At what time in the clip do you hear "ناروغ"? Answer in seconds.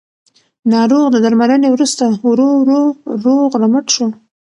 0.73-1.05